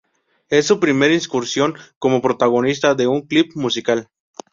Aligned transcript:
Es 0.49 0.65
su 0.65 0.79
primera 0.79 1.13
incursión 1.13 1.75
como 1.99 2.23
protagonista 2.23 2.95
de 2.95 3.05
un 3.05 3.21
clip 3.21 3.51
musical. 3.55 4.07